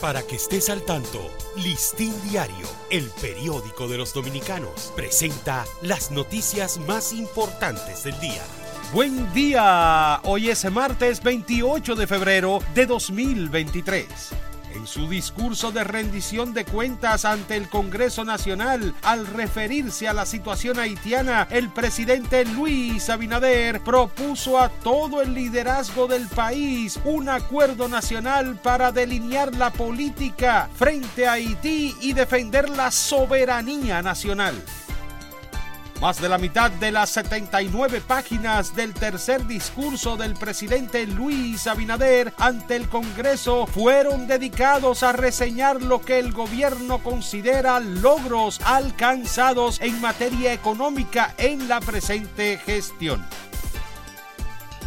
[0.00, 6.78] Para que estés al tanto, Listín Diario, el periódico de los dominicanos, presenta las noticias
[6.86, 8.42] más importantes del día.
[8.92, 14.47] Buen día, hoy es martes 28 de febrero de 2023.
[14.78, 20.24] En su discurso de rendición de cuentas ante el Congreso Nacional, al referirse a la
[20.24, 27.88] situación haitiana, el presidente Luis Abinader propuso a todo el liderazgo del país un acuerdo
[27.88, 34.54] nacional para delinear la política frente a Haití y defender la soberanía nacional.
[36.00, 42.32] Más de la mitad de las 79 páginas del tercer discurso del presidente Luis Abinader
[42.38, 50.00] ante el Congreso fueron dedicados a reseñar lo que el gobierno considera logros alcanzados en
[50.00, 53.26] materia económica en la presente gestión.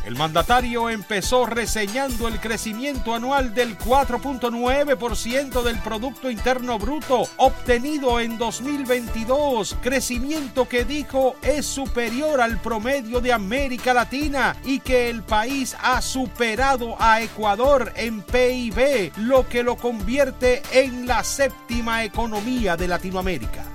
[0.06, 8.40] El mandatario empezó reseñando el crecimiento anual del 4.9% del Producto Interno Bruto obtenido en
[8.40, 15.78] 2022, crecimiento que dijo es superior al promedio de América Latina y que el país
[15.80, 22.88] ha superado a Ecuador en PIB, lo que lo convierte en la séptima economía de
[22.88, 23.71] Latinoamérica.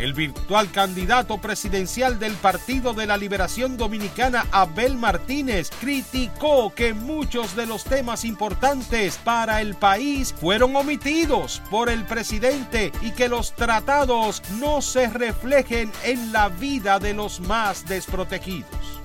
[0.00, 7.54] El virtual candidato presidencial del Partido de la Liberación Dominicana, Abel Martínez, criticó que muchos
[7.54, 13.54] de los temas importantes para el país fueron omitidos por el presidente y que los
[13.54, 18.99] tratados no se reflejen en la vida de los más desprotegidos.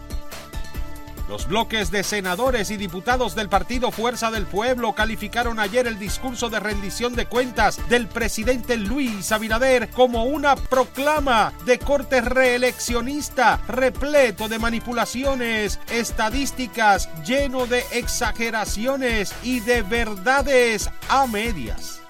[1.28, 6.50] Los bloques de senadores y diputados del partido Fuerza del Pueblo calificaron ayer el discurso
[6.50, 14.48] de rendición de cuentas del presidente Luis Abinader como una proclama de corte reeleccionista repleto
[14.48, 22.05] de manipulaciones estadísticas, lleno de exageraciones y de verdades a medias.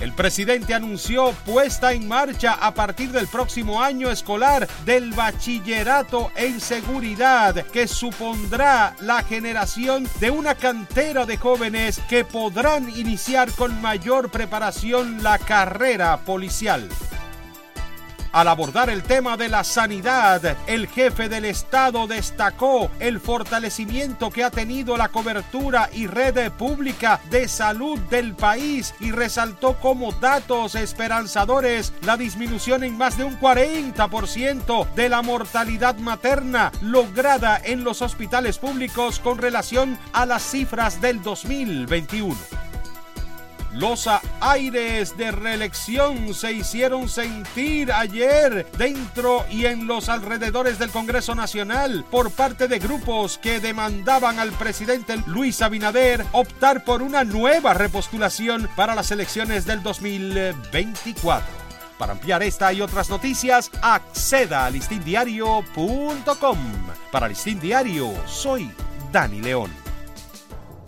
[0.00, 6.60] El presidente anunció puesta en marcha a partir del próximo año escolar del bachillerato en
[6.60, 14.30] seguridad que supondrá la generación de una cantera de jóvenes que podrán iniciar con mayor
[14.30, 16.88] preparación la carrera policial.
[18.36, 24.44] Al abordar el tema de la sanidad, el jefe del Estado destacó el fortalecimiento que
[24.44, 30.74] ha tenido la cobertura y red pública de salud del país y resaltó como datos
[30.74, 38.02] esperanzadores la disminución en más de un 40% de la mortalidad materna lograda en los
[38.02, 42.36] hospitales públicos con relación a las cifras del 2021.
[43.72, 44.08] Los
[44.40, 52.04] aires de reelección se hicieron sentir ayer dentro y en los alrededores del Congreso Nacional
[52.10, 58.68] por parte de grupos que demandaban al presidente Luis Abinader optar por una nueva repostulación
[58.76, 61.66] para las elecciones del 2024.
[61.98, 66.58] Para ampliar esta y otras noticias, acceda a listindiario.com.
[67.10, 68.70] Para Listín Diario, soy
[69.10, 69.85] Dani León.